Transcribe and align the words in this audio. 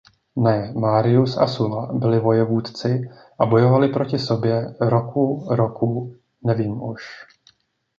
Ne, 0.35 0.71
Marius 0.77 1.37
a 1.37 1.45
Sulla 1.47 1.89
byli 1.93 2.19
vojevůdci 2.19 3.09
a 3.39 3.45
bojovali 3.45 3.87
proti 3.87 4.19
sobě 4.19 4.75
roku–roku–Nevím 4.79 6.83
už. 6.83 7.03